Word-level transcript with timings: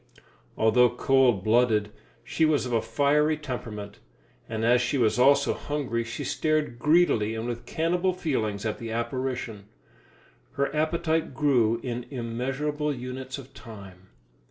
Although 0.57 0.89
cold 0.95 1.43
blooded, 1.43 1.91
she 2.23 2.43
was 2.43 2.65
of 2.65 2.73
a 2.73 2.81
fiery 2.81 3.37
temperament, 3.37 3.99
and 4.49 4.65
as 4.65 4.81
she 4.81 4.97
was 4.97 5.19
also 5.19 5.53
hungry, 5.53 6.03
she 6.03 6.23
stared 6.23 6.79
greedily 6.79 7.35
and 7.35 7.45
with 7.45 7.67
cannibal 7.67 8.11
feelings 8.11 8.65
at 8.65 8.79
the 8.79 8.89
apparition. 8.89 9.65
Her 10.53 10.75
appetite 10.75 11.35
grew 11.35 11.79
in 11.83 12.07
immeasurable 12.09 12.91
units 12.91 13.37
of 13.37 13.53
time. 13.53 14.09